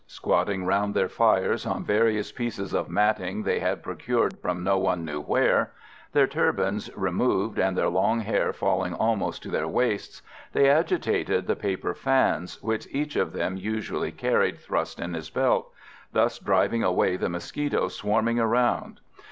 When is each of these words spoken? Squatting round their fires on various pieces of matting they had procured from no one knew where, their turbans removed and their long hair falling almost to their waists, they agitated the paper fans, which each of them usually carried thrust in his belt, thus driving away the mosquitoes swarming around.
Squatting 0.07 0.65
round 0.65 0.95
their 0.95 1.07
fires 1.07 1.63
on 1.63 1.83
various 1.83 2.31
pieces 2.31 2.73
of 2.73 2.89
matting 2.89 3.43
they 3.43 3.59
had 3.59 3.83
procured 3.83 4.39
from 4.39 4.63
no 4.63 4.75
one 4.79 5.05
knew 5.05 5.21
where, 5.21 5.73
their 6.11 6.25
turbans 6.25 6.89
removed 6.97 7.59
and 7.59 7.77
their 7.77 7.87
long 7.87 8.21
hair 8.21 8.51
falling 8.51 8.95
almost 8.95 9.43
to 9.43 9.51
their 9.51 9.67
waists, 9.67 10.23
they 10.53 10.67
agitated 10.67 11.45
the 11.45 11.55
paper 11.55 11.93
fans, 11.93 12.63
which 12.63 12.87
each 12.89 13.15
of 13.15 13.31
them 13.31 13.57
usually 13.57 14.11
carried 14.11 14.57
thrust 14.57 14.99
in 14.99 15.13
his 15.13 15.29
belt, 15.29 15.71
thus 16.13 16.39
driving 16.39 16.83
away 16.83 17.15
the 17.15 17.29
mosquitoes 17.29 17.95
swarming 17.95 18.39
around. 18.39 19.01